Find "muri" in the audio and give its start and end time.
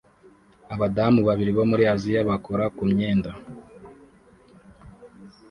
1.71-1.83